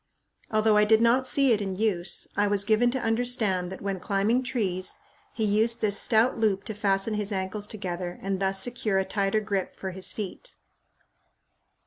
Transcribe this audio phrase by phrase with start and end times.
[0.49, 3.99] Although I did not see it in use, I was given to understand that when
[3.99, 4.97] climbing trees,
[5.31, 9.41] he used this stout loop to fasten his ankles together and thus secure a tighter
[9.41, 10.55] grip for his feet.